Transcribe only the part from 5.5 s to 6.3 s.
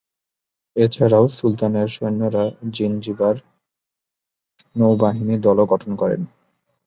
গঠন করে।